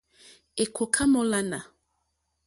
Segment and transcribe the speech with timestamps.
[0.63, 1.59] Èkòká mólánà.